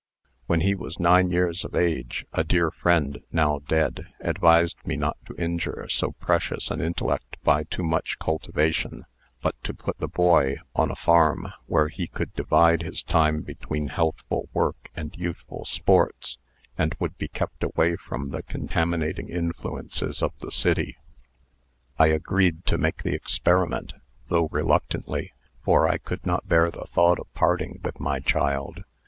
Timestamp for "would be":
16.97-17.27